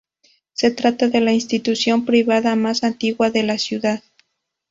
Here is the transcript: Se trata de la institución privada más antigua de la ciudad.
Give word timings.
Se 0.53 0.71
trata 0.71 1.09
de 1.09 1.21
la 1.21 1.31
institución 1.31 2.05
privada 2.05 2.55
más 2.55 2.83
antigua 2.83 3.29
de 3.29 3.43
la 3.43 3.59
ciudad. 3.59 4.01